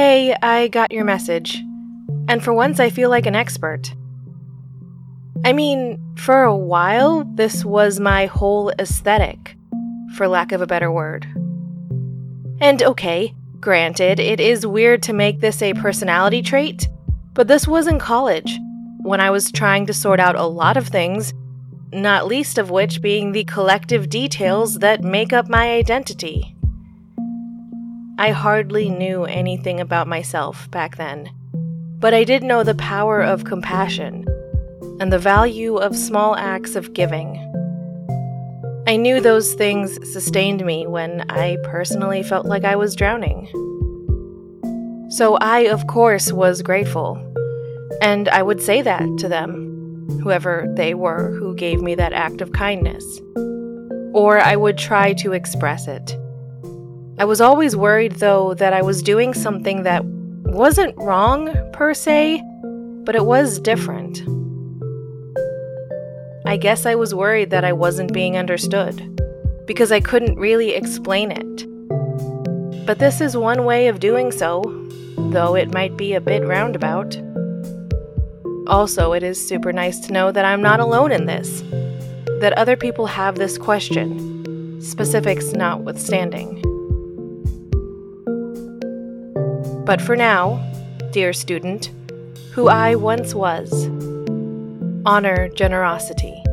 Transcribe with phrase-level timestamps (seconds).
[0.00, 1.60] Hey, I got your message.
[2.28, 3.92] And for once, I feel like an expert.
[5.44, 9.56] I mean, for a while, this was my whole aesthetic,
[10.14, 11.26] for lack of a better word.
[12.60, 16.88] And okay, granted, it is weird to make this a personality trait,
[17.32, 18.56] but this was in college,
[18.98, 21.34] when I was trying to sort out a lot of things,
[21.92, 26.54] not least of which being the collective details that make up my identity.
[28.20, 31.30] I hardly knew anything about myself back then,
[32.00, 34.26] but I did know the power of compassion
[34.98, 37.36] and the value of small acts of giving.
[38.88, 43.46] I knew those things sustained me when I personally felt like I was drowning.
[45.10, 47.16] So I, of course, was grateful,
[48.02, 52.40] and I would say that to them, whoever they were who gave me that act
[52.40, 53.20] of kindness.
[54.12, 56.18] Or I would try to express it.
[57.20, 62.40] I was always worried, though, that I was doing something that wasn't wrong, per se,
[63.04, 64.22] but it was different.
[66.46, 69.20] I guess I was worried that I wasn't being understood,
[69.66, 72.86] because I couldn't really explain it.
[72.86, 74.62] But this is one way of doing so,
[75.18, 77.20] though it might be a bit roundabout.
[78.68, 81.62] Also, it is super nice to know that I'm not alone in this,
[82.40, 86.62] that other people have this question, specifics notwithstanding.
[89.88, 90.62] But for now,
[91.12, 91.86] dear student,
[92.52, 93.86] who I once was,
[95.06, 96.44] honor generosity.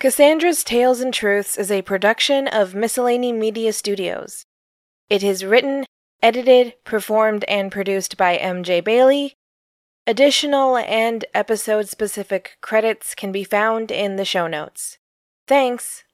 [0.00, 4.46] Cassandra's Tales and Truths is a production of Miscellany Media Studios.
[5.08, 5.86] It is written,
[6.20, 9.36] edited, performed, and produced by MJ Bailey.
[10.04, 14.98] Additional and episode specific credits can be found in the show notes.
[15.46, 16.04] Thanks!